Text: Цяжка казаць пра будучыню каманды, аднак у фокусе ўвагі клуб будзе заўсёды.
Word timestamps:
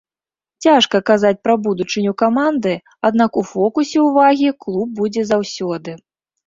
Цяжка 0.65 1.01
казаць 1.09 1.33
пра 1.49 1.55
будучыню 1.67 2.15
каманды, 2.23 2.73
аднак 3.11 3.31
у 3.43 3.47
фокусе 3.53 3.97
ўвагі 4.11 4.49
клуб 4.67 4.87
будзе 5.03 5.21
заўсёды. 5.35 5.91